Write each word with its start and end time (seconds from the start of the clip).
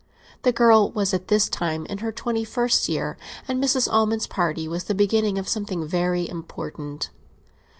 The 0.41 0.51
girl 0.51 0.89
was 0.91 1.13
at 1.13 1.27
this 1.27 1.47
time 1.47 1.85
in 1.85 1.99
her 1.99 2.11
twenty 2.11 2.43
first 2.43 2.89
year, 2.89 3.17
and 3.47 3.63
Mrs. 3.63 3.87
Almond's 3.93 4.25
party 4.25 4.67
was 4.67 4.85
the 4.85 4.95
beginning 4.95 5.37
of 5.37 5.47
something 5.47 5.85
very 5.87 6.27
important. 6.27 7.11